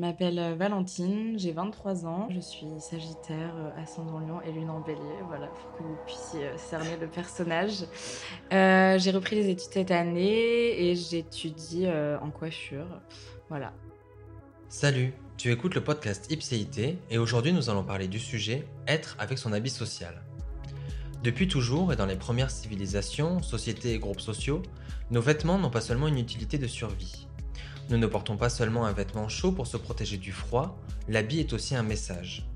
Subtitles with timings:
[0.00, 4.80] m'appelle euh, Valentine, j'ai 23 ans, je suis Sagittaire, euh, ascendant Lion et Lune en
[4.80, 7.84] Bélier, voilà, pour que vous puissiez euh, cerner le personnage.
[8.50, 12.86] j'ai repris les études cette année et j'étudie en coiffure,
[13.48, 13.72] voilà.
[14.68, 19.38] Salut, tu écoutes le podcast Ipséité et aujourd'hui nous allons parler du sujet être avec
[19.38, 20.22] son habit social.
[21.22, 24.62] Depuis toujours et dans les premières civilisations, sociétés et groupes sociaux,
[25.10, 27.26] nos vêtements n'ont pas seulement une utilité de survie.
[27.90, 30.78] Nous ne portons pas seulement un vêtement chaud pour se protéger du froid,
[31.08, 32.46] l'habit est aussi un message.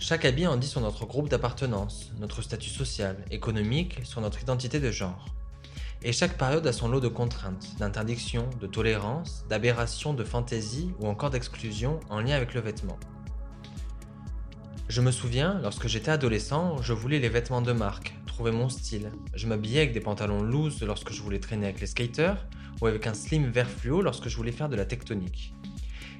[0.00, 4.80] Chaque habit en dit sur notre groupe d'appartenance, notre statut social, économique, sur notre identité
[4.80, 5.26] de genre.
[6.02, 11.06] Et chaque période a son lot de contraintes, d'interdictions, de tolérances, d'aberrations, de fantaisie ou
[11.06, 12.98] encore d'exclusion en lien avec le vêtement.
[14.88, 19.10] Je me souviens, lorsque j'étais adolescent, je voulais les vêtements de marque, trouver mon style.
[19.34, 22.46] Je m'habillais avec des pantalons loose lorsque je voulais traîner avec les skaters,
[22.80, 25.52] ou avec un slim vert fluo lorsque je voulais faire de la tectonique.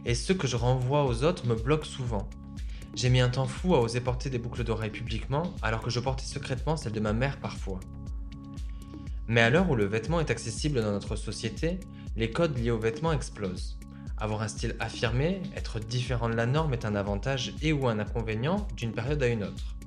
[0.04, 2.28] Et ce que je renvoie aux autres me bloque souvent.
[2.96, 6.00] J'ai mis un temps fou à oser porter des boucles d'oreilles publiquement, alors que je
[6.00, 7.78] portais secrètement celles de ma mère parfois.
[9.28, 11.78] Mais à l'heure où le vêtement est accessible dans notre société,
[12.16, 13.78] les codes liés au vêtement explosent.
[14.16, 18.00] Avoir un style affirmé, être différent de la norme est un avantage et ou un
[18.00, 19.77] inconvénient d'une période à une autre.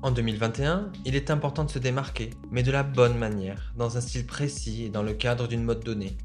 [0.00, 4.00] En 2021, il est important de se démarquer, mais de la bonne manière, dans un
[4.00, 6.16] style précis et dans le cadre d'une mode donnée.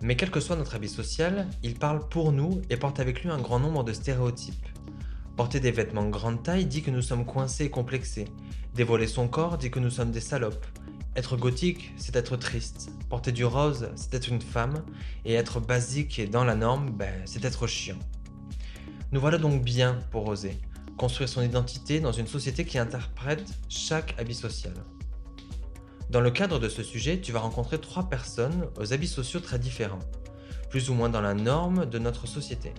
[0.00, 3.30] Mais quel que soit notre habit social, il parle pour nous et porte avec lui
[3.30, 4.66] un grand nombre de stéréotypes.
[5.36, 8.26] Porter des vêtements grande taille dit que nous sommes coincés et complexés.
[8.74, 10.66] Dévoiler son corps dit que nous sommes des salopes.
[11.14, 12.90] Être gothique, c'est être triste.
[13.08, 14.82] Porter du rose, c'est être une femme.
[15.24, 18.00] Et être basique et dans la norme, ben, c'est être chiant.
[19.12, 20.58] Nous voilà donc bien pour oser
[20.96, 24.74] construire son identité dans une société qui interprète chaque habit social.
[26.10, 29.58] Dans le cadre de ce sujet, tu vas rencontrer trois personnes aux habits sociaux très
[29.58, 29.98] différents,
[30.68, 32.74] plus ou moins dans la norme de notre société.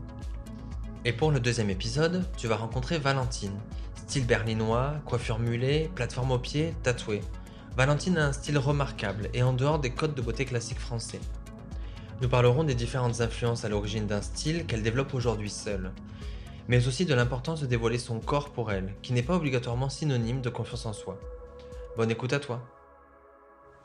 [1.06, 3.60] Et pour le deuxième épisode, tu vas rencontrer Valentine,
[3.96, 7.22] style berlinois, coiffure mulet, plateforme au pied, tatouée.
[7.76, 11.20] Valentine a un style remarquable et en dehors des codes de beauté classiques français.
[12.22, 15.92] Nous parlerons des différentes influences à l'origine d'un style qu'elle développe aujourd'hui seule,
[16.68, 20.42] mais aussi de l'importance de dévoiler son corps pour elle, qui n'est pas obligatoirement synonyme
[20.42, 21.20] de confiance en soi.
[21.98, 22.62] Bonne écoute à toi.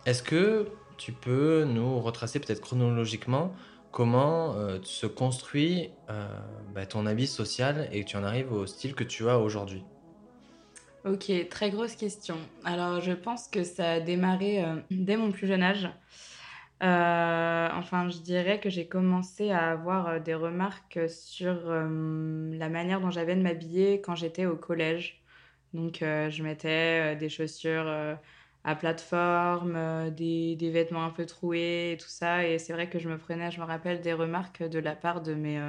[0.06, 3.52] Est-ce que tu peux nous retracer peut-être chronologiquement
[3.90, 6.28] comment euh, se construit euh,
[6.74, 9.84] bah, ton habit social et que tu en arrives au style que tu as aujourd'hui?
[11.04, 12.36] Ok, très grosse question.
[12.64, 15.88] Alors je pense que ça a démarré euh, dès mon plus jeune âge.
[16.82, 22.68] Euh, enfin, je dirais que j'ai commencé à avoir euh, des remarques sur euh, la
[22.68, 25.20] manière dont j'avais de m'habiller quand j'étais au collège.
[25.74, 27.86] Donc, je mettais des chaussures
[28.64, 32.46] à plateforme, des, des, vêtements un peu troués et tout ça.
[32.46, 35.20] Et c'est vrai que je me prenais, je me rappelle, des remarques de la part
[35.20, 35.60] de mes,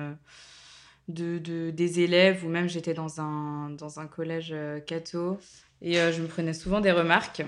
[1.10, 4.56] de, de, des élèves, ou même j'étais dans un, dans un collège
[4.86, 5.38] catho.
[5.82, 7.44] Et je me prenais souvent des remarques.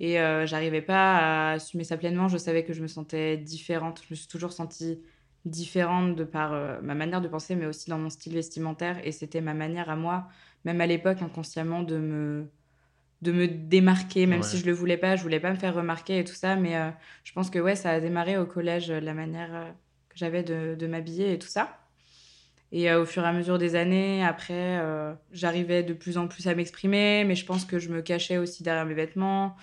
[0.00, 2.26] Et euh, j'arrivais pas à assumer ça pleinement.
[2.26, 4.00] Je savais que je me sentais différente.
[4.02, 4.98] Je me suis toujours sentie
[5.44, 8.98] différente de par euh, ma manière de penser, mais aussi dans mon style vestimentaire.
[9.04, 10.26] Et c'était ma manière à moi,
[10.64, 12.46] même à l'époque, inconsciemment, de me,
[13.20, 15.16] de me démarquer, même si je le voulais pas.
[15.16, 16.56] Je voulais pas me faire remarquer et tout ça.
[16.56, 16.88] Mais euh,
[17.22, 19.74] je pense que ouais, ça a démarré au collège, la manière
[20.08, 21.76] que j'avais de, de m'habiller et tout ça.
[22.72, 24.80] Et au fur et à mesure des années, après,
[25.32, 28.62] j'arrivais de plus en plus à m'exprimer, mais je pense que je me cachais aussi
[28.62, 29.56] derrière mes vêtements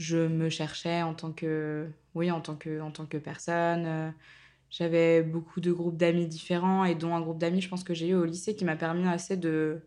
[0.00, 3.84] je me cherchais en tant que, oui, en tant que, en tant que personne.
[3.86, 4.10] Euh,
[4.70, 8.08] j'avais beaucoup de groupes d'amis différents et dont un groupe d'amis, je pense que j'ai
[8.08, 9.82] eu au lycée qui m'a permis assez de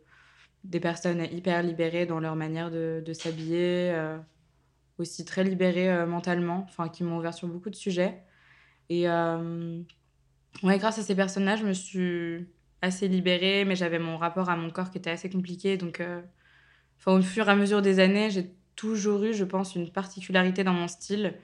[0.66, 4.18] des personnes hyper libérées dans leur manière de, s'habiller, euh,
[4.97, 8.23] aussi très libérées euh, mentalement, enfin qui m'ont ouvert sur beaucoup de sujets.
[8.90, 12.47] Et ouais, grâce à ces personnages, je me suis
[12.81, 15.78] assez libérée, mais j'avais mon rapport à mon corps qui était assez compliqué.
[15.78, 16.03] Donc,
[17.00, 20.63] enfin, au fur et à mesure des années, j'ai toujours eu, je pense, une particularité
[20.63, 21.35] dans mon style,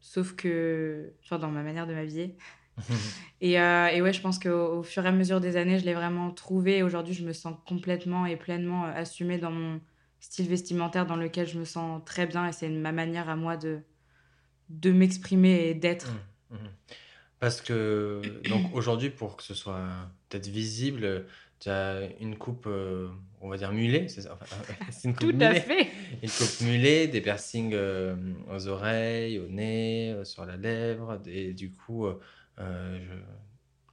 [0.00, 1.12] sauf que.
[1.24, 2.36] Enfin, dans ma manière de m'habiller.
[3.40, 5.84] et, euh, et, ouais, je pense qu'au au fur et à mesure des années, je
[5.84, 6.82] l'ai vraiment trouvé.
[6.82, 9.80] Aujourd'hui, je me sens complètement et pleinement euh, assumée dans mon
[10.20, 13.56] style vestimentaire dans lequel je me sens très bien et c'est ma manière à moi
[13.56, 13.80] de,
[14.70, 16.12] de m'exprimer et d'être.
[16.50, 16.68] Mmh, mmh.
[17.40, 19.88] Parce que, donc aujourd'hui, pour que ce soit
[20.28, 21.26] peut-être visible,
[21.62, 23.08] tu as une coupe, euh,
[23.40, 24.36] on va dire mulet, c'est ça
[25.04, 25.86] une coupe Tout à fait.
[26.20, 28.16] Une coupe mulet, des piercings euh,
[28.52, 31.20] aux oreilles, au nez, euh, sur la lèvre.
[31.24, 32.08] Et du coup,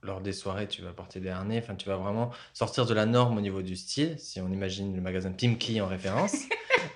[0.01, 1.59] lors des soirées, tu vas porter des harnais.
[1.59, 4.95] Enfin, tu vas vraiment sortir de la norme au niveau du style, si on imagine
[4.95, 6.33] le magasin Pimki en référence.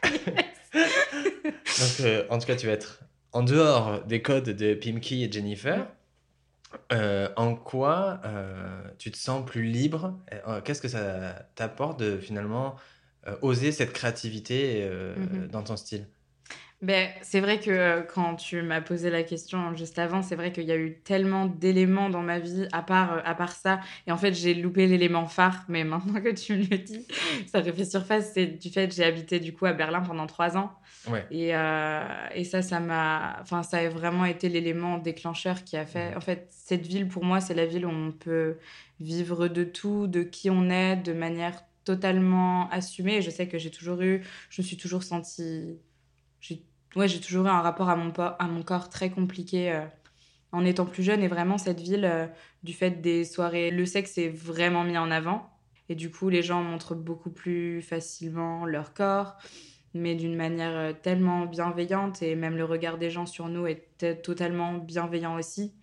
[0.74, 5.86] Donc, en tout cas, tu vas être en dehors des codes de Pimki et Jennifer.
[6.92, 10.20] Euh, en quoi euh, tu te sens plus libre?
[10.48, 12.76] Euh, Qu'est-ce que ça t'apporte de finalement
[13.42, 16.08] oser cette créativité Mmh dans ton style?
[16.84, 20.52] Ben, c'est vrai que euh, quand tu m'as posé la question juste avant, c'est vrai
[20.52, 23.80] qu'il y a eu tellement d'éléments dans ma vie à part, euh, à part ça.
[24.06, 25.64] Et en fait, j'ai loupé l'élément phare.
[25.70, 27.08] Mais maintenant que tu me le dis,
[27.48, 28.32] ça refait surface.
[28.34, 30.74] C'est du fait que j'ai habité du coup à Berlin pendant trois ans.
[31.08, 31.26] Ouais.
[31.32, 32.02] Et, euh,
[32.36, 36.14] et ça, ça m'a, enfin, ça a vraiment été l'élément déclencheur qui a fait.
[36.18, 38.58] En fait, cette ville pour moi, c'est la ville où on peut
[39.00, 43.18] vivre de tout, de qui on est, de manière totalement assumée.
[43.18, 45.78] Et je sais que j'ai toujours eu, je me suis toujours sentie,
[46.44, 49.86] j'ai, toujours eu un rapport à mon, corps très compliqué euh,
[50.52, 51.24] en étant plus jeune.
[51.24, 52.28] Et vraiment, cette ville, euh,
[52.64, 55.50] du fait des soirées, le sexe est vraiment mis en avant.
[55.90, 59.38] Et du coup, les gens montrent beaucoup plus facilement leur corps
[59.96, 64.16] mais d'une manière euh, tellement bienveillante et même le regard des gens sur nous était
[64.16, 65.76] totalement bienveillant aussi.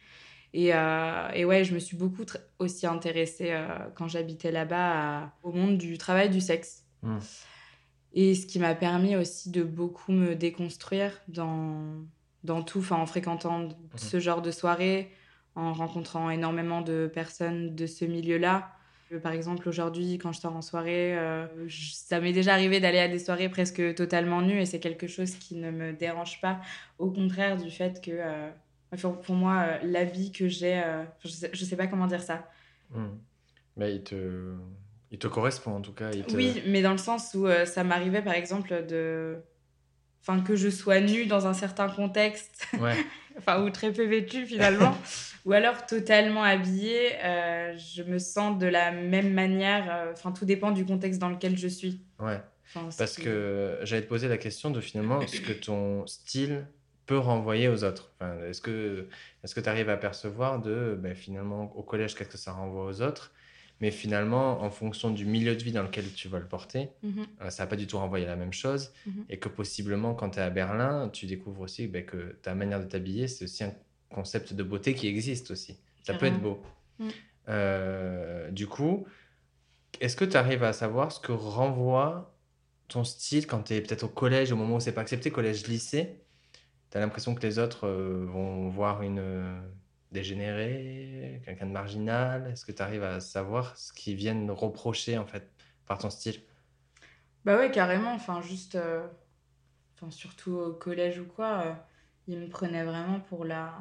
[0.53, 2.25] Et, euh, et ouais, je me suis beaucoup
[2.59, 3.57] aussi intéressée
[3.95, 6.85] quand j'habitais là-bas au monde du travail du sexe.
[7.05, 7.19] Mm.
[8.13, 12.05] Et ce qui m'a permis aussi de beaucoup me déconstruire dans,
[12.45, 15.11] dans tout, en fréquentant ce genre de soirée,
[15.55, 18.71] en rencontrant énormément de personnes de ce milieu-là.
[19.13, 22.79] Euh, Par exemple, aujourd'hui, quand je sors en soirée, euh, je- ça m'est déjà arrivé
[22.81, 26.41] d'aller à des soirées presque totalement nues et c'est quelque chose qui ne me dérange
[26.41, 26.61] pas.
[26.99, 28.51] Au contraire du fait que, euh,
[29.01, 30.83] pour, pour moi, euh, l'habit que j'ai,
[31.25, 32.49] je sais, je sais pas comment dire ça.
[32.93, 33.07] Mm.
[33.77, 34.55] Mais il te...
[35.11, 36.11] il te correspond en tout cas.
[36.13, 39.37] il te- Oui, mais dans le sens où euh, ça m'arrivait, par exemple, de...
[40.23, 42.95] Enfin, que je sois nue dans un certain contexte, Ouais.
[43.39, 44.95] enfin, ou très peu vêtue finalement,
[45.47, 49.87] ou alors totalement habillée, euh, je me sens de la même manière.
[49.91, 52.03] euh, Enfin, tout dépend du contexte dans lequel je suis.
[52.19, 52.41] ouais.
[52.73, 56.67] Enfin, Parce que j'allais te poser la question de finalement ce que ton style
[57.07, 58.13] peut renvoyer aux autres.
[58.21, 59.09] Enfin, est-ce que
[59.43, 62.85] est-ce que tu arrives à percevoir de ben, finalement au collège qu'est-ce que ça renvoie
[62.85, 63.33] aux autres,
[63.81, 67.27] mais finalement en fonction du milieu de vie dans lequel tu vas le porter, Mhm.
[67.43, 69.25] euh, ça va pas du tout renvoyer la même chose Mhm.
[69.29, 72.81] et que possiblement quand tu es à Berlin, tu découvres aussi ben, que ta manière
[72.81, 73.73] de t'habiller, c'est aussi un
[74.11, 75.79] concept de beauté qui existe aussi.
[76.03, 76.61] Ça peut être beau.
[76.99, 77.09] Mm.
[77.49, 79.07] Euh, du coup,
[80.01, 82.37] est-ce que tu arrives à savoir ce que renvoie
[82.89, 86.21] ton style quand tu es peut-être au collège, au moment où c'est pas accepté, collège-lycée
[86.91, 89.21] Tu as l'impression que les autres euh, vont voir une
[90.13, 92.47] dégénérée, quelqu'un de marginal?
[92.51, 95.51] Est-ce que tu arrives à savoir ce qu'ils viennent reprocher en fait
[95.87, 96.43] par ton style?
[97.45, 98.13] Bah ouais, carrément.
[98.15, 98.75] Enfin, juste.
[98.77, 99.07] euh,
[99.97, 101.75] Enfin, surtout au collège ou quoi, euh,
[102.29, 103.75] ils me prenaient vraiment pour la.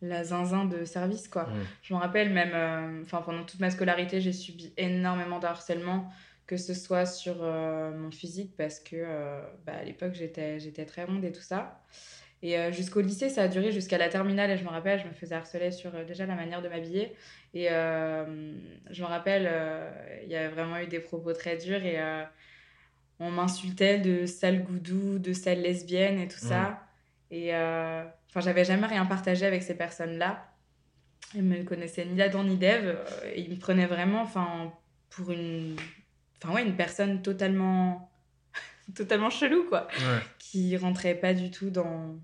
[0.00, 1.48] La zinzin de service, quoi.
[1.48, 1.78] Mm.
[1.82, 6.08] Je me rappelle même, euh, enfin, pendant toute ma scolarité, j'ai subi énormément de harcèlement,
[6.46, 11.24] que ce soit sur mon physique, parce que bah, à l'époque, j'étais, j'étais très ronde
[11.24, 11.82] et tout ça.
[12.42, 15.06] Et euh, jusqu'au lycée, ça a duré jusqu'à la terminale, et je me rappelle, je
[15.06, 17.12] me faisais harceler sur euh, déjà la manière de m'habiller.
[17.52, 18.52] Et euh,
[18.90, 19.50] je me rappelle,
[20.24, 21.98] il y a vraiment eu des propos très durs, et
[23.18, 26.80] on m'insultait de sale goudou, de sale lesbienne et tout ça.
[27.30, 30.44] Et enfin, j'avais jamais rien partagé avec ces personnes-là.
[31.34, 32.98] Ils me connaissaient ni d'Adam ni d'Ève.
[33.34, 34.72] et Ils me prenaient vraiment enfin,
[35.08, 35.76] pour une,
[36.36, 38.12] enfin, ouais, une personne totalement,
[38.94, 39.88] totalement chelou, quoi.
[39.98, 40.20] Ouais.
[40.38, 42.18] Qui rentrait pas du tout dans,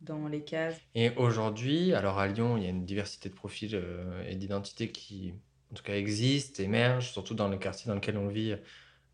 [0.00, 0.80] dans les cases.
[0.94, 4.88] Et aujourd'hui, alors à Lyon, il y a une diversité de profils euh, et d'identités
[4.88, 5.34] qui,
[5.70, 8.56] en tout cas, existent, émergent, surtout dans le quartier dans lequel on vit,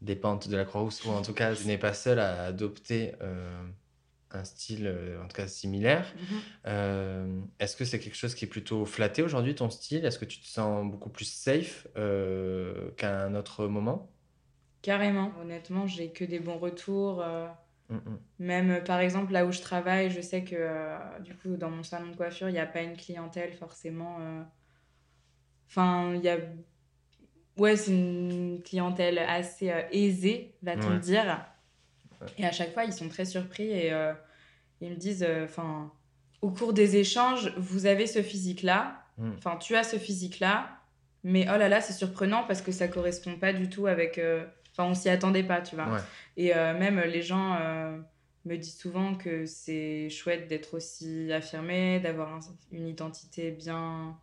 [0.02, 3.14] des pentes de la Croix-Rousse, ou en tout cas, je n'ai pas seul à adopter
[3.23, 3.66] euh,
[4.31, 6.07] un style, euh, en tout cas, similaire.
[6.66, 10.05] Euh, Est-ce que c'est quelque chose qui est plutôt flatté aujourd'hui, ton style?
[10.05, 14.11] Est-ce que tu te sens beaucoup plus safe qu'à un autre moment?
[14.83, 15.33] Carrément.
[15.40, 17.25] Honnêtement, j'ai que des bons retours.
[17.88, 18.19] Mm, mm.
[18.40, 21.71] Même euh, par exemple là où je travaille, je sais que euh, du coup dans
[21.71, 24.19] mon salon de coiffure, il n'y a pas une clientèle forcément.
[24.21, 24.43] euh,
[25.69, 26.38] Enfin, il y a.
[27.57, 30.99] Ouais, c'est une clientèle assez euh, aisée, va-t-on Ouais.
[30.99, 31.45] dire.
[32.21, 32.26] Ouais.
[32.38, 33.93] Et à chaque fois, ils sont très surpris et
[34.81, 35.93] ils me disent enfin,
[36.43, 39.33] au cours des échanges, vous avez ce physique-là, Mm.
[39.38, 40.69] enfin, tu as ce physique-là,
[41.25, 44.21] mais oh là là, c'est surprenant parce que ça correspond pas du tout avec.
[44.76, 45.87] Enfin, on s'y attendait pas, tu vois.
[45.95, 46.00] Ouais.
[46.37, 47.99] Et euh, même les gens euh,
[48.45, 52.40] me disent souvent que c'est chouette d'être aussi affirmé, d'avoir un-
[52.73, 54.16] une identité bien,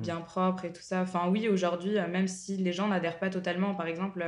[0.00, 1.02] bien propre et tout ça.
[1.02, 4.24] Enfin, oui, aujourd'hui, euh, même si les gens n'adhèrent pas totalement, par exemple,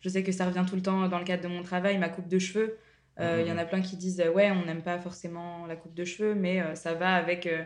[0.00, 2.08] je sais que ça revient tout le temps dans le cadre de mon travail, ma
[2.08, 2.78] coupe de cheveux.
[3.20, 5.94] Euh, Il y en a plein qui disent ouais, on n'aime pas forcément la coupe
[5.94, 7.62] de cheveux, mais euh, ça va avec euh,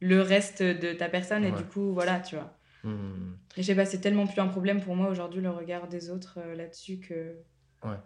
[0.00, 2.57] le reste de ta personne et du coup, voilà, tu vois.
[2.84, 3.34] Mm.
[3.56, 6.10] Et je sais pas, c'est tellement plus un problème pour moi aujourd'hui le regard des
[6.10, 7.36] autres euh, là-dessus que
[7.84, 7.96] Ouais.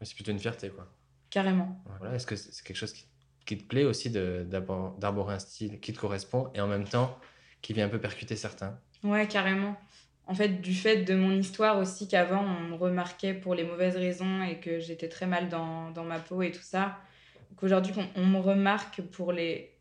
[0.00, 0.88] Mais C'est plutôt une fierté, quoi.
[1.30, 1.82] carrément.
[1.98, 2.14] Voilà.
[2.14, 3.06] Est-ce que c'est quelque chose qui,
[3.46, 7.18] qui te plaît aussi d'arborer un style qui te correspond et en même temps
[7.62, 8.78] qui vient un peu percuter certains?
[9.02, 9.76] Ouais, carrément.
[10.26, 13.96] En fait, du fait de mon histoire aussi, qu'avant, on me remarquait pour les mauvaises
[13.96, 16.98] raisons et que j'étais très mal dans, dans, ma peau et tout ça.
[17.56, 19.73] Qu'aujourd'hui, on, on me remarque pour les.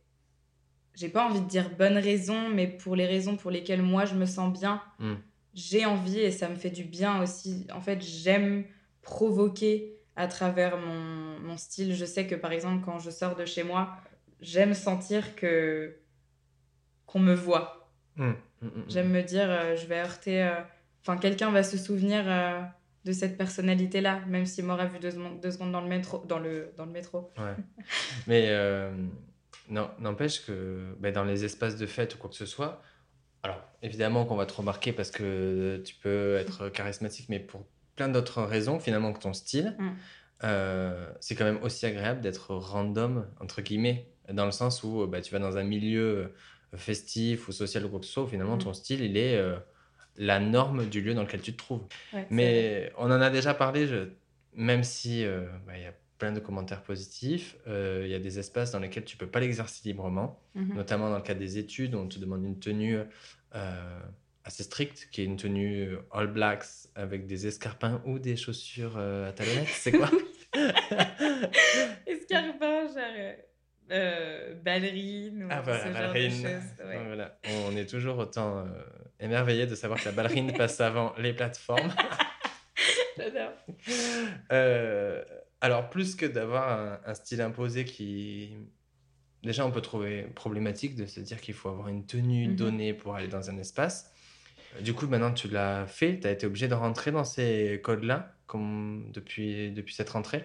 [0.95, 4.15] J'ai pas envie de dire bonnes raisons, mais pour les raisons pour lesquelles moi je
[4.15, 4.81] me sens bien.
[4.99, 5.13] Mm.
[5.53, 7.67] J'ai envie et ça me fait du bien aussi.
[7.73, 8.63] En fait, j'aime
[9.01, 11.95] provoquer à travers mon, mon style.
[11.95, 13.97] Je sais que par exemple, quand je sors de chez moi,
[14.41, 15.97] j'aime sentir que
[17.05, 17.91] qu'on me voit.
[18.15, 20.43] Mmh, mmh, mmh, j'aime me dire, euh, je vais heurter.
[20.43, 20.61] Euh,
[21.01, 22.61] enfin, quelqu'un va se souvenir euh,
[23.05, 26.23] de cette personnalité-là, même s'il m'aura vu deux, deux, secondes dans le métro.
[26.27, 27.31] Dans le, dans le métro.
[27.37, 27.55] Ouais.
[28.27, 28.49] Mais
[29.69, 32.81] non, n'empêche que ben, dans les espaces de fête ou quoi que ce soit,
[33.43, 37.65] alors évidemment qu'on va te remarquer parce que tu peux être charismatique, mais pour
[37.95, 39.77] plein d'autres raisons finalement que ton style,
[41.19, 45.31] c'est quand même aussi agréable d'être random, entre guillemets dans le sens où bah, tu
[45.31, 46.31] vas dans un milieu
[46.73, 48.75] euh, festif ou social ou quoi que ce soit, où finalement ton mm.
[48.75, 49.57] style, il est euh,
[50.15, 51.83] la norme du lieu dans lequel tu te trouves.
[52.29, 54.09] Mais on en a déjà parlé, je...
[54.53, 58.39] même si euh, bah, il y a plein de commentaires positifs, il y a des
[58.39, 60.75] espaces dans lesquels tu peux pas l'exercer librement, mm-hmm.
[60.75, 62.99] notamment dans le cas des études, où on te demande une tenue
[64.45, 69.31] assez stricte, qui est une tenue all blacks avec des escarpins ou des chaussures à
[69.33, 69.67] talonnettes.
[69.67, 70.09] C'est quoi?
[72.05, 72.87] Escarpins.
[73.91, 77.67] Euh, ballerine ou ah, ce genre de choses.
[77.67, 78.63] On est toujours autant euh,
[79.19, 81.93] émerveillé de savoir que la ballerine passe avant les plateformes.
[83.17, 83.51] J'adore.
[84.51, 85.23] Euh,
[85.63, 88.49] alors, plus que d'avoir un, style imposé qui...
[89.43, 92.55] Déjà, on peut trouver problématique de se dire qu'il faut avoir une tenue mhm.
[92.57, 94.11] donnée pour aller dans un espace.
[94.81, 98.35] Du coup, maintenant, tu l'as fait, tu as été obligé de rentrer dans ces codes-là
[98.45, 100.43] comme depuis, depuis cette rentrée?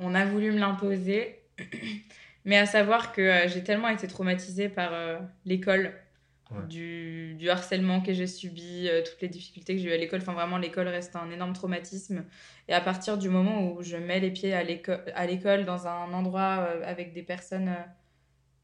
[0.00, 1.40] On a voulu me l'imposer.
[2.44, 5.94] Mais à savoir que euh, j'ai tellement été traumatisée par euh, l'école,
[6.68, 10.20] du, du, harcèlement que j'ai subi, euh, toutes les difficultés que j'ai eues à l'école.
[10.20, 12.24] Enfin, vraiment, l'école reste un énorme traumatisme.
[12.68, 16.68] Et à partir du moment où je mets les pieds à l'école, dans un endroit
[16.84, 17.74] avec des personnes.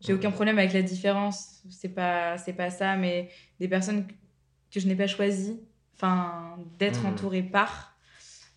[0.00, 4.06] j'ai aucun problème avec la différence, c'est pas, c'est pas ça, mais des personnes
[4.70, 5.60] que je n'ai pas choisies,
[5.94, 7.06] enfin, d'être mmh.
[7.06, 7.96] entourée par.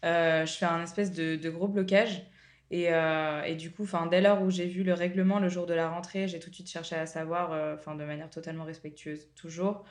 [0.04, 2.24] je fais un espèce de, de gros blocage.
[2.70, 5.74] Et, euh, et, du coup, dès lors où j'ai vu le règlement le jour de
[5.74, 9.86] la rentrée, j'ai tout de suite cherché à savoir, euh, de manière totalement respectueuse, toujours,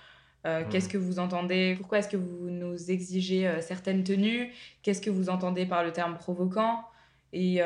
[0.45, 0.69] euh, mmh.
[0.69, 4.53] qu'est-ce que vous entendez, pourquoi est-ce que vous nous exigez certaines tenues,
[4.83, 6.85] qu'est-ce que vous entendez par le terme provoquant?
[7.33, 7.61] Et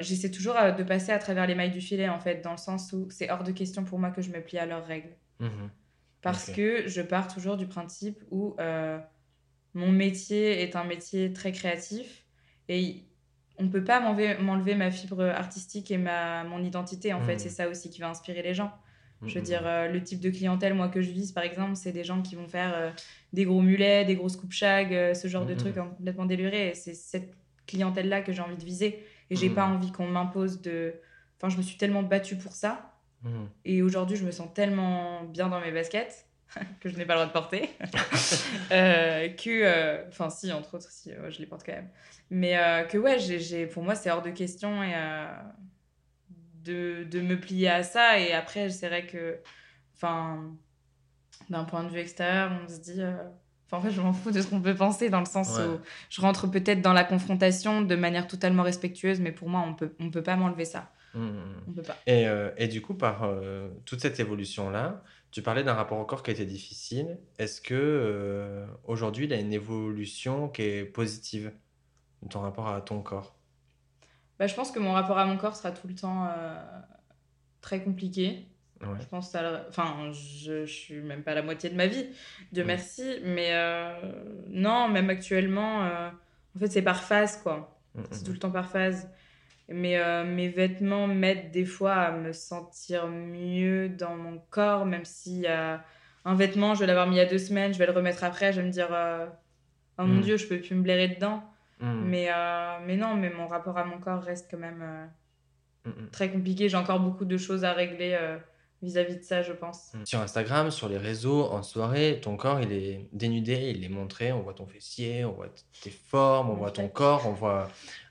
[0.00, 2.92] j'essaie toujours de passer à travers les mailles du filet, en fait, dans le sens
[2.92, 5.16] où c'est hors de question pour moi que je me plie à leurs règles.
[5.40, 5.48] Mmh
[6.20, 8.56] Parce que je pars toujours du principe où
[9.72, 12.26] mon métier est un métier très créatif
[12.68, 13.04] et
[13.60, 17.36] on peut pas m'enlever ma fibre artistique et ma, mon identité, en fait.
[17.36, 17.38] Hmm.
[17.38, 18.72] C'est ça aussi qui va inspirer les gens.
[19.26, 21.76] Je veux hmm, dire, euh, le type de clientèle, moi, que je vise, par exemple,
[21.76, 22.90] c'est des gens qui vont faire euh,
[23.34, 26.72] des gros mulets, des grosses coupes chag, euh, ce genre de trucs complètement délurés.
[26.74, 27.34] C'est cette
[27.66, 29.04] clientèle-là que j'ai envie de viser.
[29.28, 30.94] Et j'ai pas envie qu'on m'impose de...
[31.36, 32.86] Enfin, je me suis tellement battue pour ça.
[33.66, 36.26] Et aujourd'hui, je me sens tellement bien dans mes baskets
[36.80, 37.70] que je n'ai pas le droit de porter.
[38.72, 41.88] euh, que, euh, enfin, si, entre autres, si, je les porte quand même.
[42.30, 45.26] Mais euh, que, ouais, j'ai, pour moi, c'est hors de question et, euh,
[46.64, 48.18] de, de, me plier à ça.
[48.18, 49.38] Et après, c'est vrai que,
[49.96, 50.52] enfin,
[51.48, 53.02] d'un point de vue extérieur, on se dit.
[53.66, 55.80] Enfin, en fait, je m'en fous de ce qu'on peut penser dans le sens où
[56.08, 59.94] je rentre peut-être dans la confrontation de manière totalement respectueuse, mais pour moi, on peut,
[60.00, 60.90] on peut pas m'enlever ça.
[61.14, 61.62] Mmh, mmh, mmh.
[61.68, 61.96] On peut pas.
[62.06, 62.26] Et,
[62.56, 63.28] et du coup, par
[63.84, 67.18] toute cette évolution-là, tu parlais d'un rapport au corps qui a été difficile.
[67.38, 71.52] Est-ce que euh, aujourd'hui, il y a une évolution qui est positive
[72.22, 73.36] de ton rapport à ton corps?
[74.38, 76.54] Bah, Je pense que mon rapport à mon corps sera tout le temps euh,
[77.60, 78.46] très compliqué.
[78.82, 82.06] Je pense à Enfin, je, je suis même pas à la moitié de ma vie,
[82.50, 83.18] Dieu merci.
[83.22, 83.92] Mais euh,
[84.48, 85.82] non, même actuellement,
[86.56, 87.78] en fait, c'est par phase, quoi.
[87.94, 89.10] Mmh, c'est mmh, tout le temps par phase.
[89.70, 95.04] Mais euh, mes vêtements m'aident des fois à me sentir mieux dans mon corps, même
[95.04, 95.76] si euh,
[96.24, 98.24] un vêtement, je vais l'avoir mis il y a deux semaines, je vais le remettre
[98.24, 99.26] après, je vais me dire euh,
[99.98, 100.22] Oh mon mm.
[100.22, 101.44] Dieu, je peux plus me blairer dedans.
[101.78, 102.02] Mm.
[102.04, 102.28] Mais,
[102.84, 105.08] mais non, mais mon rapport à mon corps reste quand même
[105.84, 106.68] mm, très compliqué.
[106.68, 108.18] J'ai encore beaucoup de choses à régler
[108.82, 109.92] vis-à-vis de ça, je pense.
[110.04, 114.32] Sur Instagram, sur les réseaux, en soirée, ton corps, il est dénudé, il est montré.
[114.32, 115.48] On voit ton fessier, on voit
[115.82, 117.68] tes formes, on voit ton corps, on voit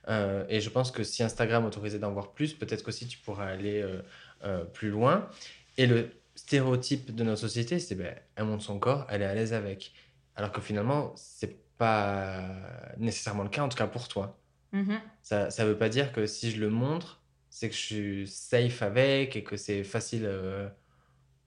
[0.09, 3.45] euh, et je pense que si Instagram autorisait d'en voir plus, peut-être qu'aussi tu pourrais
[3.45, 4.01] aller euh,
[4.43, 5.29] euh, plus loin.
[5.77, 9.35] Et le stéréotype de notre société, c'est ben, elle montre son corps, elle est à
[9.35, 9.93] l'aise avec.
[10.35, 12.43] Alors que finalement, c'est pas
[12.97, 14.37] nécessairement le cas, en tout cas pour toi.
[14.73, 14.99] Mm-hmm.
[15.21, 17.18] Ça ne veut pas dire que si je le montre,
[17.49, 20.27] c'est que je suis safe avec et que c'est facile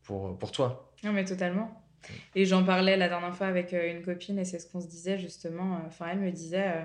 [0.03, 0.93] pour, pour toi.
[1.05, 1.83] Non, mais totalement.
[2.35, 4.89] Et j'en parlais la dernière fois avec euh, une copine et c'est ce qu'on se
[4.89, 5.77] disait justement.
[5.77, 6.85] euh, Enfin, elle me disait euh,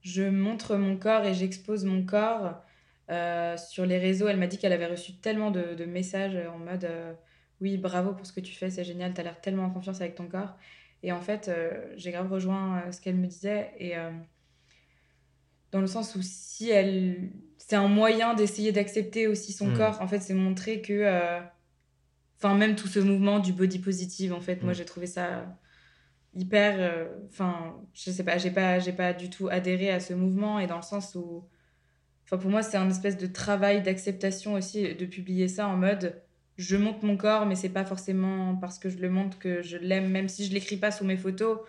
[0.00, 2.62] Je montre mon corps et j'expose mon corps
[3.10, 4.28] euh, sur les réseaux.
[4.28, 7.14] Elle m'a dit qu'elle avait reçu tellement de, de messages en mode euh,
[7.60, 10.14] Oui, bravo pour ce que tu fais, c'est génial, t'as l'air tellement en confiance avec
[10.16, 10.56] ton corps.
[11.04, 13.72] Et en fait, euh, j'ai grave rejoint euh, ce qu'elle me disait.
[13.78, 14.10] Et euh,
[15.72, 17.30] dans le sens où si elle.
[17.58, 19.76] C'est un moyen d'essayer d'accepter aussi son Mm.
[19.76, 20.00] corps.
[20.02, 20.92] En fait, c'est montrer que.
[20.92, 21.40] euh,
[22.38, 24.74] Enfin, même tout ce mouvement du body positive, en fait, moi Mm.
[24.74, 25.46] j'ai trouvé ça
[26.34, 26.74] hyper.
[26.78, 30.58] euh, Enfin, je sais pas, j'ai pas, j'ai pas du tout adhéré à ce mouvement
[30.58, 31.44] et dans le sens où.
[32.24, 36.20] Enfin, pour moi, c'est un espèce de travail d'acceptation aussi de publier ça en mode
[36.58, 39.76] je montre mon corps, mais c'est pas forcément parce que je le montre que je
[39.78, 41.60] l'aime, même si je l'écris pas sous mes photos.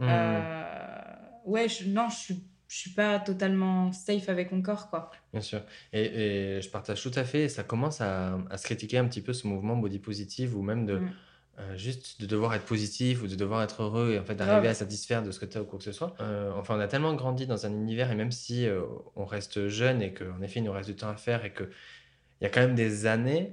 [0.00, 0.08] Mhm.
[0.10, 1.02] Euh,
[1.44, 5.10] ouais, je- non, je suis, je suis pas totalement safe avec mon corps, quoi.
[5.32, 5.60] Bien sûr.
[5.92, 7.50] Et, et je partage tout à fait.
[7.50, 10.86] Ça commence à, à se critiquer un petit peu ce mouvement body positive ou même
[10.86, 11.10] de Mm.
[11.58, 14.68] euh, juste de devoir être positif ou de devoir être heureux et en fait d'arriver
[14.68, 16.14] à satisfaire de ce que tu as ou quoi que ce soit.
[16.20, 18.80] Euh, enfin, on a tellement grandi dans un univers et même si euh,
[19.16, 21.68] on reste jeune et qu'en effet il nous reste du temps à faire et qu'il
[22.40, 23.52] y a quand même des années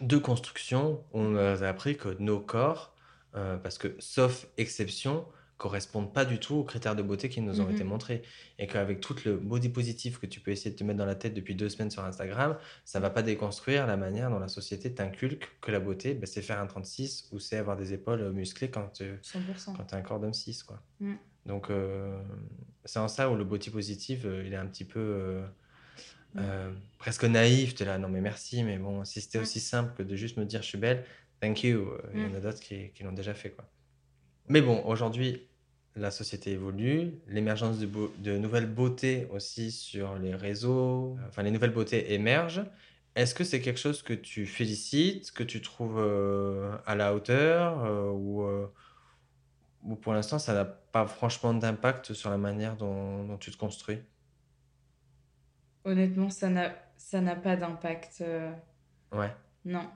[0.00, 2.94] de construction on a appris que nos corps,
[3.34, 5.26] parce que sauf exception,
[5.62, 7.74] correspondent pas du tout aux critères de beauté qui nous ont Mhm.
[7.74, 8.22] été montrés.
[8.58, 11.14] Et qu'avec tout le body positif que tu peux essayer de te mettre dans la
[11.14, 14.92] tête depuis deux semaines sur Instagram, ça va pas déconstruire la manière dont la société
[14.92, 18.70] t'inculque que la beauté, ben, c'est faire un 36 ou c'est avoir des épaules musclées
[18.70, 19.74] quand tu 100%.
[19.74, 20.64] quand as un corps d'homme 6.
[20.64, 20.82] Quoi.
[21.00, 21.14] Mm.
[21.46, 22.20] Donc, euh,
[22.84, 25.46] c'est en ça où le body positif, euh, il est un petit peu euh,
[26.34, 26.74] Mm.
[26.98, 27.74] presque naïf.
[27.74, 29.42] Tu es là, non mais merci, mais bon, si c'était Mm.
[29.42, 31.04] aussi simple que de juste me dire je suis belle,
[31.40, 31.90] thank you.
[32.14, 33.50] Il y en a d'autres qui, qui l'ont déjà fait.
[33.50, 33.68] Quoi.
[34.48, 35.48] Mais bon, aujourd'hui,
[35.96, 42.14] la société évolue, l'émergence de, nouvelles beautés aussi sur les réseaux, enfin les nouvelles beautés
[42.14, 42.64] émergent.
[43.14, 47.84] Est-ce que c'est quelque chose que tu félicites, que tu trouves euh, à la hauteur
[47.84, 48.72] euh, ou, euh,
[49.82, 53.58] ou pour l'instant ça n'a pas franchement d'impact sur la manière dont, dont tu te
[53.58, 53.98] construis?
[55.84, 58.20] Honnêtement, ça n'a, pas d'impact.
[58.20, 58.52] euh,
[59.12, 59.34] Ouais.
[59.64, 59.88] Non.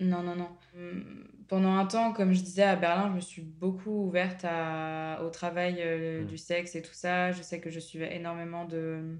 [0.00, 0.48] Non, non, non.
[0.76, 5.22] Hum, Pendant un temps, comme je disais à Berlin, je me suis beaucoup ouverte à,
[5.24, 6.26] au travail euh, Mm.
[6.26, 7.32] du sexe et tout ça.
[7.32, 9.16] Je sais que je suivais énormément de,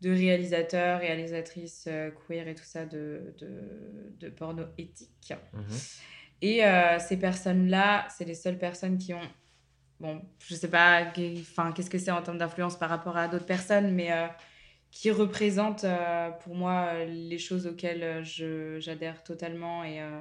[0.00, 5.32] de réalisateurs, réalisatrices euh, queer et tout ça de, de, de porno éthique.
[5.52, 5.62] Mhm.
[6.42, 9.28] Et euh, ces personnes-là, c'est les seules personnes qui ont.
[10.00, 13.44] Bon, je sais pas enfin, qu'est-ce que c'est en termes d'influence par rapport à d'autres
[13.46, 14.10] personnes, mais
[14.90, 19.84] qui représentent euh, pour moi les choses auxquelles euh, je, j'adhère totalement.
[19.84, 20.20] Et euh,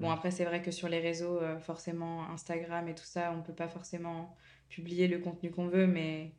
[0.00, 3.42] bon, après, c'est vrai que sur les réseaux, euh, forcément, Instagram et tout ça, on
[3.42, 4.34] peut pas forcément
[4.68, 6.32] publier le contenu qu'on veut, mais.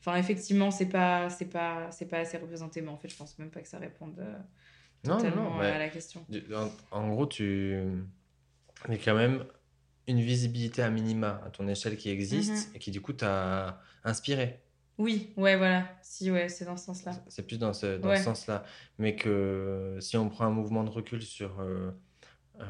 [0.00, 3.38] Enfin, effectivement, c'est pas, c'est pas, c'est pas assez représenté, mais en fait, je pense
[3.38, 4.16] même pas que ça réponde
[5.04, 6.26] Non, non, totalement mais à la question.
[6.52, 7.76] en, en gros, tu
[8.88, 9.44] a quand même
[10.08, 12.74] une visibilité à minima à ton échelle qui existe Mhm.
[12.74, 14.60] et qui du coup t'a inspiré.
[14.98, 15.86] Oui, ouais, voilà.
[16.02, 17.12] Si, ouais, c'est dans ce sens-là.
[17.28, 18.18] C'est plus dans ce, dans Ouais.
[18.18, 18.64] ce sens-là.
[18.98, 21.90] Mais que si on prend un mouvement de recul sur euh,
[22.60, 22.64] euh,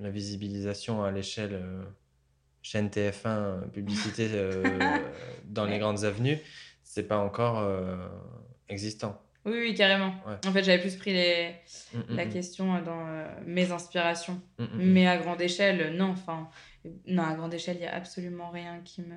[0.00, 1.82] la visibilisation à l'échelle euh,
[2.62, 4.62] chaîne TF1, euh, publicité euh,
[5.44, 6.38] dans les grandes avenues,
[6.82, 7.96] c'est pas encore euh,
[8.68, 9.20] existant.
[9.44, 10.14] Oui, oui, carrément.
[10.26, 10.34] Ouais.
[10.46, 11.54] En fait, j'avais plus pris les...
[11.94, 12.28] Mm, mm, la mm.
[12.30, 14.40] question dans euh, mes inspirations.
[14.58, 14.64] Mm.
[14.74, 16.10] Mais à grande échelle, non.
[16.10, 16.48] Enfin,
[17.06, 19.14] non, à grande échelle, il n'y a absolument rien qui me.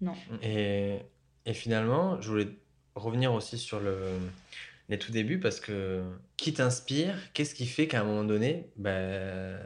[0.00, 0.14] Non.
[0.42, 0.98] Et,
[1.46, 2.48] et finalement, je voulais
[2.94, 4.00] revenir aussi sur le,
[4.88, 6.02] les tout débuts parce que
[6.36, 7.14] qui t'inspire?
[7.34, 9.58] Qu'est-ce qui fait qu'à un moment donné, ben,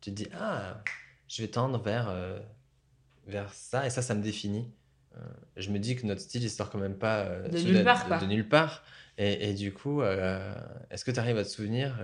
[0.00, 0.82] tu te dis Ah,
[1.28, 2.38] je vais tendre vers, euh,
[3.26, 4.70] vers ça et ça, ça me définit.
[5.16, 5.20] Euh,
[5.56, 8.20] je me dis que notre style, il sort quand même pas euh, De nulle part,
[8.20, 8.84] de- nulle part.
[9.18, 11.98] Et, et du coup, est-ce que tu arrives à te souvenir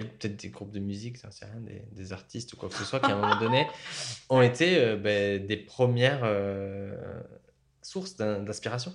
[0.00, 3.00] peut-être des groupes de musique, sais rien, des, des artistes ou quoi que ce soit
[3.00, 3.66] qui à un moment donné
[4.28, 7.20] ont été euh, ben, des premières euh,
[7.82, 8.92] sources d'in- d'inspiration.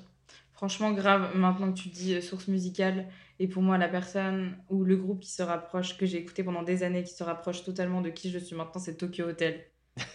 [0.53, 3.07] Franchement, grave, maintenant que tu dis euh, source musicale,
[3.39, 6.63] et pour moi, la personne ou le groupe qui se rapproche, que j'ai écouté pendant
[6.63, 9.65] des années, qui se rapproche totalement de qui je suis maintenant, c'est Tokyo Hotel.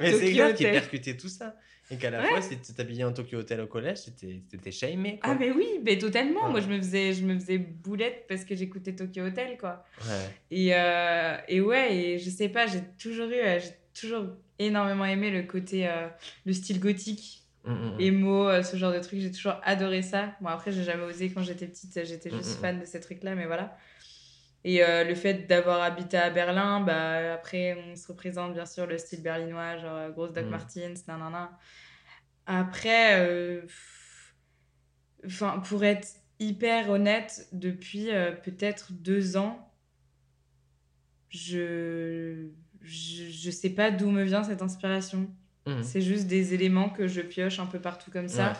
[0.00, 1.56] Mais c'est grave qui percutait tout ça.
[1.90, 2.28] Et qu'à la Ouais.
[2.28, 5.18] fois, si tu t'habillais en Tokyo Hotel au collège, c'était shamé.
[5.18, 5.32] Quoi.
[5.32, 6.44] Ah, mais oui, mais totalement.
[6.46, 6.50] Ouais.
[6.50, 9.84] Moi, je me faisais, je me faisais boulette parce que j'écoutais Tokyo Hotel, quoi.
[10.06, 10.28] Ouais.
[10.50, 14.26] Et, euh, et ouais, et je sais pas, j'ai toujours eu, euh, j'ai toujours
[14.58, 16.08] énormément aimé le côté, euh,
[16.44, 18.00] le style gothique, Mm, mm, mm.
[18.00, 19.20] émo, euh, ce genre de truc.
[19.20, 20.34] J'ai toujours adoré ça.
[20.40, 23.00] Bon, après, j'ai jamais osé quand j'étais petite, j'étais Mm, juste mm, fan de ces
[23.00, 23.76] trucs-là, mais voilà.
[24.64, 28.86] Et euh, le fait d'avoir habité à Berlin, bah, après, on se représente bien sûr
[28.86, 30.50] le style berlinois, genre euh, grosse Doc Mm.
[30.50, 31.58] Martens, nanana.
[32.46, 33.62] Après, euh,
[35.64, 36.08] pour être
[36.40, 39.72] hyper honnête, depuis euh, peut-être deux ans,
[41.28, 42.48] je...
[42.82, 45.30] je je sais pas d'où me vient cette inspiration.
[45.66, 45.82] Mhm.
[45.82, 48.48] C'est juste des éléments que je pioche un peu partout comme ça.
[48.50, 48.56] Ouais.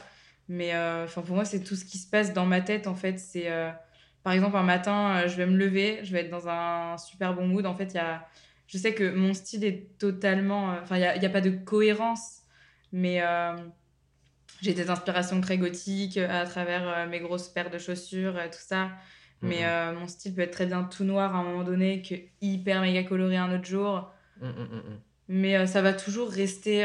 [0.48, 3.18] Mais enfin pour moi, c'est tout ce qui se passe dans ma tête, en fait.
[3.18, 3.50] C'est,
[4.22, 7.34] par exemple, un matin, euh, je vais me lever, je vais être dans un super
[7.34, 7.66] bon mood.
[7.66, 8.26] En fait, il y a...
[8.66, 10.72] je sais que mon style est totalement...
[10.72, 12.42] euh, Enfin, il n'y a, pas de cohérence,
[12.92, 13.56] mais euh,
[14.60, 18.90] j'ai des inspirations très gothiques à travers mes grosses paires de chaussures, tout ça.
[19.40, 22.14] Mais euh, mon style peut être très bien tout noir à un moment donné, que
[22.40, 24.10] hyper méga coloré un autre jour.
[25.28, 26.84] Mais euh, ça va toujours rester.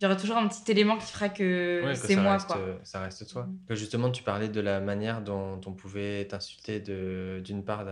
[0.00, 2.56] Il y aura toujours un petit élément qui fera que Ouais, c'est moi, reste, quoi.
[2.58, 3.44] euh, ça reste toi.
[3.44, 3.58] Mhm.
[3.68, 7.84] Que justement, tu parlais de la manière dont on pouvait t'insulter d'une part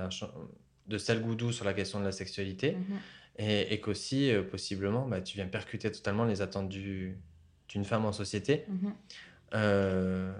[0.86, 2.98] de sale goudou sur la question de la sexualité Mhm.
[3.38, 7.18] et, et qu'aussi, euh, possiblement, bah, tu viens percuter totalement les attentes du-
[7.68, 8.64] d'une femme en société.
[8.68, 8.94] Mhm.
[9.54, 10.32] Euh,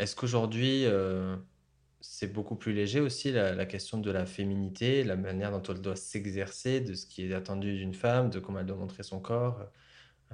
[0.00, 1.36] est-ce qu'aujourd'hui, euh,
[2.00, 5.80] c'est beaucoup plus léger aussi la, la question de la féminité, la manière dont elle
[5.80, 9.20] doit s'exercer, de ce qui est attendu d'une femme, de comment elle doit montrer son
[9.20, 9.60] corps?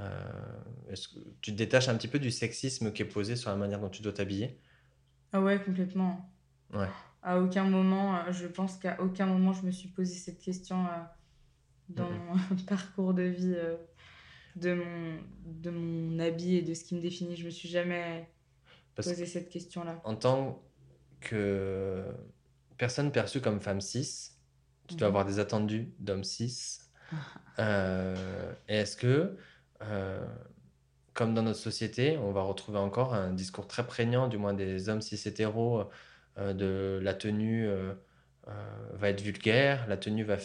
[0.00, 3.50] Euh, est-ce que tu te détaches un petit peu du sexisme qui est posé sur
[3.50, 4.60] la manière dont tu dois t'habiller?
[5.32, 6.30] Ah ouais, complètement.
[6.72, 6.90] Ouais.
[7.22, 10.86] À aucun moment, euh, je pense qu'à aucun moment, je me suis posé cette question
[10.86, 10.90] euh,
[11.90, 12.36] dans mon
[12.68, 13.56] parcours de vie
[14.56, 17.36] de mon, de mon habit et de ce qui me définit.
[17.36, 18.28] Je me suis jamais
[18.94, 20.02] Parce posé cette question-là.
[20.02, 20.62] qu'en tant
[21.20, 22.04] que
[22.78, 24.32] personne perçue comme femme cis,
[24.88, 25.14] tu dois Mhm.
[25.14, 26.80] avoir des attendus d'homme cis.
[27.58, 29.36] Euh, est-ce que,
[29.82, 30.26] euh,
[31.14, 34.88] comme dans notre société, on va retrouver encore un discours très prégnant, du moins des
[34.88, 35.90] hommes cis hétéros,
[36.38, 37.92] euh, de la tenue euh,
[38.48, 38.52] euh,
[38.94, 40.36] va être vulgaire, la tenue va,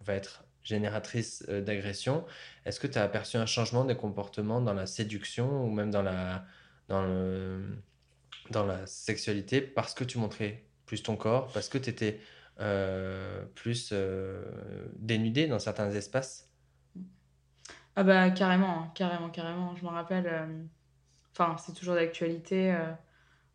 [0.00, 2.26] va être génératrice d'agression.
[2.66, 6.02] Est-ce que tu as aperçu un changement des comportements dans la séduction ou même dans
[6.02, 6.44] la,
[6.88, 7.78] dans le,
[8.50, 12.20] dans la sexualité parce que tu montrais plus ton corps, parce que tu étais
[13.54, 13.94] plus
[14.96, 16.49] dénudé dans certains espaces?
[17.96, 19.74] Ah bah carrément, hein, carrément, carrément.
[19.76, 20.64] Je me rappelle, euh,
[21.32, 22.72] enfin c'est toujours d'actualité.
[22.72, 22.92] euh,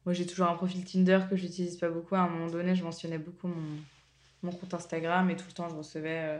[0.05, 2.15] moi j'ai toujours un profil Tinder que j'utilise pas beaucoup.
[2.15, 3.85] À un moment donné, je mentionnais beaucoup mon,
[4.43, 6.19] mon compte Instagram et tout le temps je recevais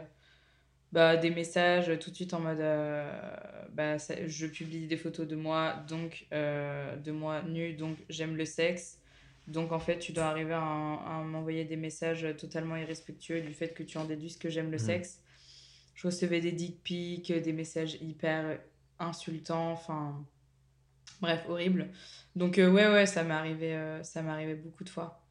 [0.92, 5.26] bah, des messages tout de suite en mode euh, bah, ça- je publie des photos
[5.28, 9.00] de moi, donc euh, de moi nue, donc j'aime le sexe.
[9.48, 13.74] Donc en fait tu dois arriver à, à m'envoyer des messages totalement irrespectueux du fait
[13.74, 14.78] que tu en déduises que j'aime le Mhm.
[14.78, 15.22] sexe.
[15.96, 18.60] Je recevais des dick pics, des messages hyper
[18.98, 20.24] insultants, enfin
[21.20, 21.88] bref, horrible.
[22.36, 25.26] Donc euh, ouais ouais, ça m'est arrivé euh, ça arrivé beaucoup de fois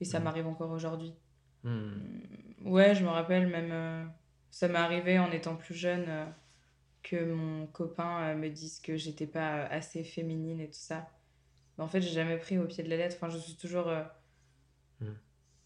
[0.00, 0.24] et ça Mhm.
[0.24, 1.14] m'arrive encore aujourd'hui.
[1.62, 1.90] Hmm.
[1.92, 4.04] Mm, Ouais, je me rappelle même euh,
[4.50, 6.24] ça m'est arrivé en étant plus jeune euh,
[7.02, 11.08] que mon copain me dise que j'étais pas assez féminine et tout ça.
[11.76, 13.16] Mais en fait, j'ai jamais pris au pied de la lettre.
[13.16, 14.02] Enfin, je suis toujours euh,
[15.00, 15.06] Mm.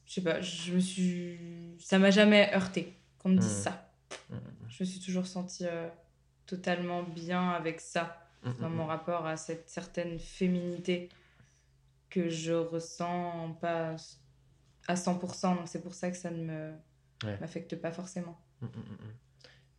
[0.06, 3.85] je sais pas, je me suis ça m'a jamais heurté qu'on me dise ça.
[4.30, 4.36] Hmm.
[4.68, 5.88] Je me suis toujours sentie euh,
[6.46, 8.22] totalement bien avec ça,
[8.60, 11.08] dans mon rapport à cette certaine féminité
[12.10, 13.96] que je ressens pas
[14.86, 15.56] à 100%.
[15.56, 16.72] Donc c'est pour ça que ça ne me
[17.24, 17.38] Ouais.
[17.40, 18.38] m'affecte pas forcément.
[18.60, 18.96] Mm, mm, mm.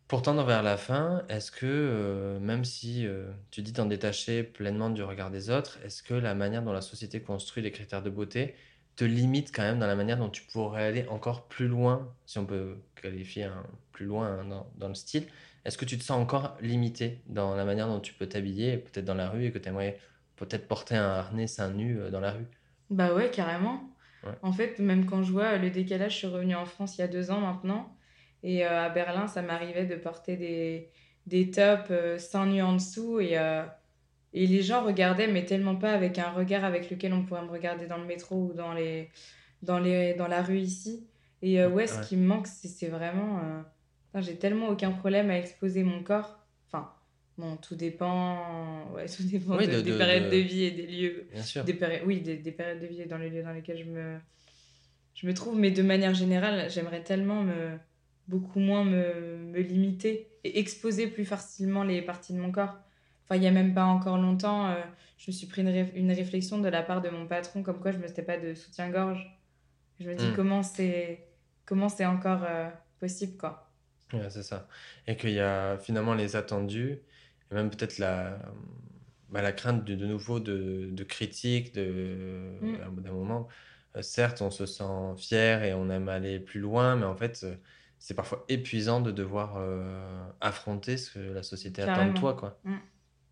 [0.07, 4.43] Pour tendre vers la fin, est-ce que, euh, même si euh, tu dis t'en détacher
[4.43, 8.01] pleinement du regard des autres, est-ce que la manière dont la société construit les critères
[8.01, 8.55] de beauté
[8.97, 12.39] te limite quand même dans la manière dont tu pourrais aller encore plus loin, si
[12.39, 15.27] on peut qualifier un plus loin hein, dans, dans le style,
[15.65, 19.05] est-ce que tu te sens encore limité dans la manière dont tu peux t'habiller, peut-être
[19.05, 19.99] dans la rue, et que tu aimerais
[20.36, 22.47] peut-être porter un harnais seins nus euh, dans la rue?
[22.89, 23.95] Bah ouais, carrément.
[24.23, 24.38] Ouais.
[24.41, 27.03] En fait, même quand je vois le décalage, je suis revenue en France il y
[27.03, 27.97] a deux ans maintenant.
[28.43, 30.91] Et euh, à Berlin, ça m'arrivait de porter des,
[31.25, 33.19] des tops euh, seins nus en dessous.
[33.19, 33.65] Et, euh,
[34.43, 37.50] et les gens regardaient, mais tellement pas avec un regard avec lequel on pourrait me
[37.50, 39.10] regarder dans le métro ou dans les,
[39.62, 41.08] dans les, dans la rue ici.
[41.41, 43.39] Et euh, ouais, ce qui me manque, c'est vraiment...
[43.39, 46.39] euh, j'ai tellement aucun problème à exposer mon corps.
[46.67, 46.91] Enfin,
[47.38, 48.89] bon, tout dépend...
[48.93, 51.43] Ouais, tout dépend Oui, de- de, des de, périodes de vie et des lieux bien
[51.43, 51.63] sûr.
[51.63, 54.17] des péri- oui, des, des périodes de vie dans les lieux dans lesquels je me,
[55.15, 57.78] je me trouve, mais de manière générale, j'aimerais tellement me,
[58.28, 62.78] beaucoup moins me, me limiter et exposer plus facilement les parties de mon corps.
[63.29, 64.75] Enfin, il n'y a même pas encore longtemps, euh,
[65.17, 67.79] je me suis pris une, ré- une réflexion de la part de mon patron, comme
[67.79, 69.37] quoi je ne mettais pas de soutien-gorge.
[69.99, 70.35] Je me dis Mm.
[70.35, 71.27] comment c'est
[71.65, 73.71] comment c'est encore euh, possible, quoi.
[74.13, 74.67] Ouais, c'est ça.
[75.07, 77.01] Et qu'il y a finalement les attendus,
[77.51, 78.39] et même peut-être la,
[79.29, 82.75] bah, la crainte de, de nouveau de, de critiques, de, Mm.
[82.85, 83.47] à bout d'un moment.
[83.97, 84.83] Euh, certes, on se sent
[85.17, 87.45] fier et on aime aller plus loin, mais en fait,
[87.99, 89.57] c'est parfois épuisant de devoir
[90.41, 92.59] affronter ce que la société attend de toi, quoi.
[92.63, 92.77] Mm.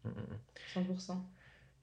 [0.06, 0.94] Mm, mm, mm.
[0.94, 1.18] 100%.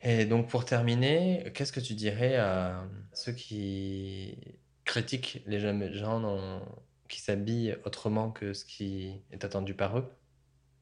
[0.02, 4.36] Et donc pour terminer, qu'est-ce que tu dirais à ceux qui
[4.84, 6.62] critiquent les gens
[7.08, 10.10] qui s'habillent autrement que ce qui est attendu par eux?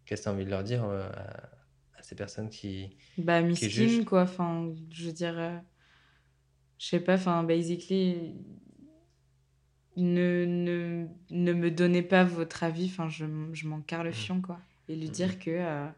[0.07, 1.09] Qu'est-ce que tu as envie de leur dire euh,
[1.96, 4.22] à, ces personnes qui, bah, qui quoi.
[4.22, 5.59] Enfin, je veux dire, euh,
[6.79, 8.35] je sais pas, enfin, basically,
[9.96, 14.14] ne, ne, ne me donnez pas votre avis, enfin, je, je m'en carre le mmh.
[14.14, 14.59] fion, quoi.
[14.88, 15.38] Et lui mmh, dire mmh.
[15.38, 15.88] que, euh,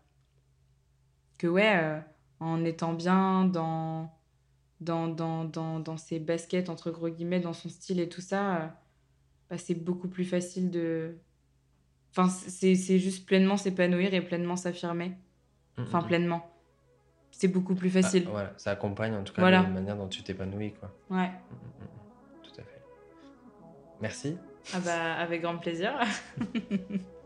[1.42, 2.00] que ouais
[2.38, 4.12] en étant bien dans,
[4.80, 8.56] dans, dans, dans, dans ses baskets, entre gros guillemets, dans son style et tout ça,
[8.56, 8.66] euh,
[9.50, 11.16] bah, c'est beaucoup plus facile de...
[12.10, 15.08] Enfin, c'est juste pleinement s'épanouir et pleinement s'affirmer.
[15.78, 16.06] Mmh, enfin, mmh, mmh.
[16.06, 16.50] pleinement.
[17.30, 18.26] C'est beaucoup plus bah, facile.
[18.28, 20.92] voilà, ça accompagne en tout cas la manière dont tu t'épanouis, quoi.
[21.10, 21.30] Ouais.
[22.42, 22.82] Tout à fait.
[24.00, 24.36] Merci.
[24.74, 25.98] Ah bah, avec grand plaisir.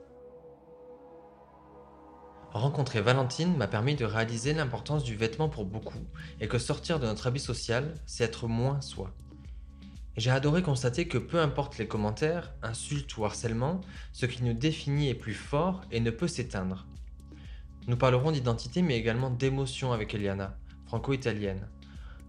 [2.56, 6.00] Rencontrer Valentine m'a permis de réaliser l'importance du vêtement pour beaucoup
[6.40, 9.12] et que sortir de notre habit social, c'est être moins soi.
[10.16, 13.82] J'ai adoré constater que peu importe les commentaires, insultes ou harcèlements,
[14.14, 16.86] ce qui nous définit est plus fort et ne peut s'éteindre.
[17.88, 21.68] Nous parlerons d'identité mais également d'émotion avec Eliana, franco-italienne.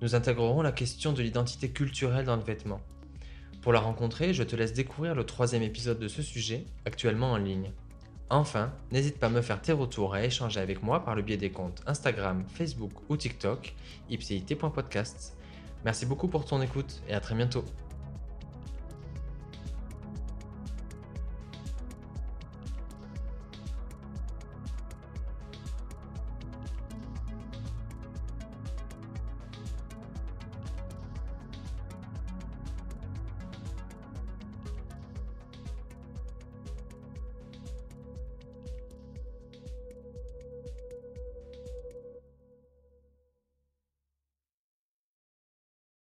[0.02, 2.82] Nous intégrerons la question de l'identité culturelle dans le vêtement.
[3.62, 7.38] Pour la rencontrer, je te laisse découvrir le troisième épisode de ce sujet, actuellement en
[7.38, 7.72] ligne.
[8.30, 11.22] Enfin, n'hésite pas à me faire tes retours et à échanger avec moi par le
[11.22, 13.74] biais des comptes Instagram, Facebook ou TikTok,
[14.10, 15.38] ipcit.podcast.
[15.86, 17.64] Merci beaucoup pour ton écoute et à très bientôt.